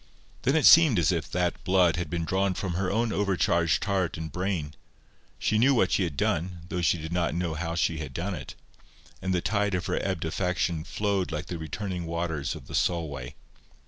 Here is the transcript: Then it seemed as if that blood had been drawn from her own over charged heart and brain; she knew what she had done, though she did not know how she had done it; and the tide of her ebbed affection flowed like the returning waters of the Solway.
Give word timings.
Then 0.41 0.55
it 0.55 0.65
seemed 0.65 0.97
as 0.97 1.11
if 1.11 1.29
that 1.29 1.63
blood 1.63 1.95
had 1.95 2.09
been 2.09 2.25
drawn 2.25 2.55
from 2.55 2.73
her 2.73 2.91
own 2.91 3.13
over 3.13 3.37
charged 3.37 3.83
heart 3.85 4.17
and 4.17 4.31
brain; 4.31 4.73
she 5.37 5.59
knew 5.59 5.75
what 5.75 5.91
she 5.91 6.03
had 6.05 6.17
done, 6.17 6.61
though 6.69 6.81
she 6.81 6.97
did 6.97 7.13
not 7.13 7.35
know 7.35 7.53
how 7.53 7.75
she 7.75 7.99
had 7.99 8.11
done 8.11 8.33
it; 8.33 8.55
and 9.21 9.31
the 9.31 9.41
tide 9.41 9.75
of 9.75 9.85
her 9.85 10.01
ebbed 10.03 10.25
affection 10.25 10.83
flowed 10.83 11.31
like 11.31 11.45
the 11.45 11.59
returning 11.59 12.07
waters 12.07 12.55
of 12.55 12.65
the 12.65 12.73
Solway. 12.73 13.35